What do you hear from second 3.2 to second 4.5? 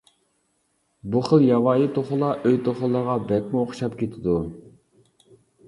بەكمۇ ئوخشاپ كېتىدۇ.